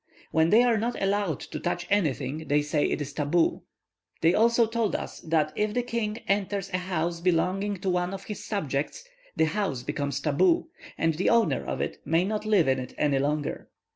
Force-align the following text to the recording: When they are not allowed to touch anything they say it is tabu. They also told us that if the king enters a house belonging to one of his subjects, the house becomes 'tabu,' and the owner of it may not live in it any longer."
When 0.31 0.49
they 0.49 0.63
are 0.63 0.79
not 0.79 0.99
allowed 0.99 1.41
to 1.41 1.59
touch 1.59 1.85
anything 1.91 2.47
they 2.47 2.63
say 2.63 2.89
it 2.89 3.01
is 3.01 3.13
tabu. 3.13 3.61
They 4.21 4.33
also 4.33 4.65
told 4.65 4.95
us 4.95 5.19
that 5.19 5.53
if 5.55 5.75
the 5.75 5.83
king 5.83 6.17
enters 6.27 6.71
a 6.71 6.79
house 6.79 7.21
belonging 7.21 7.77
to 7.81 7.89
one 7.91 8.11
of 8.11 8.23
his 8.23 8.43
subjects, 8.43 9.07
the 9.35 9.45
house 9.45 9.83
becomes 9.83 10.19
'tabu,' 10.19 10.65
and 10.97 11.13
the 11.13 11.29
owner 11.29 11.63
of 11.63 11.81
it 11.81 11.99
may 12.03 12.23
not 12.25 12.47
live 12.47 12.67
in 12.67 12.79
it 12.79 12.95
any 12.97 13.19
longer." 13.19 13.69